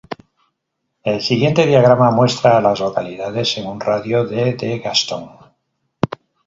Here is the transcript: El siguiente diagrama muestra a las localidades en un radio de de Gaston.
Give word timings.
El 1.03 1.21
siguiente 1.21 1.67
diagrama 1.67 2.09
muestra 2.09 2.57
a 2.57 2.61
las 2.61 2.79
localidades 2.79 3.55
en 3.59 3.67
un 3.67 3.79
radio 3.79 4.25
de 4.25 4.55
de 4.55 4.79
Gaston. 4.79 5.29